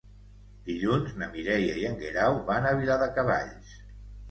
Dilluns 0.69 1.11
na 1.23 1.27
Mireia 1.35 1.77
i 1.83 1.85
en 1.91 2.01
Guerau 2.01 2.41
van 2.51 2.69
a 2.71 2.75
Viladecavalls. 2.83 3.79